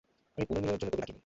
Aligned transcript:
আমি 0.35 0.43
পুনর্মিলনের 0.47 0.79
জন্য 0.81 0.91
তোকে 0.91 0.99
ডাকিনি। 1.01 1.19